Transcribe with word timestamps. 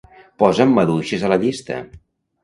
Posa'm 0.43 0.71
maduixes 0.77 1.25
a 1.27 1.29
la 1.33 1.37
llista. 1.43 1.77